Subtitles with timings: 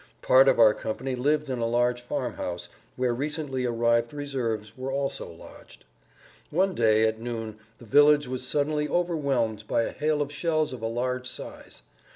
[0.23, 5.29] Part of our company lived in a large farmhouse, where recently arrived reserves were also
[5.31, 5.85] lodged.
[6.49, 10.81] One day, at noon, the village was suddenly overwhelmed by a hail of shells of
[10.81, 11.83] a large size.